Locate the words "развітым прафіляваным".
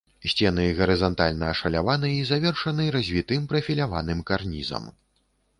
2.97-4.25